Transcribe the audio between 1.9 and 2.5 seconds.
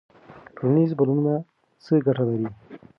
ګټه لري؟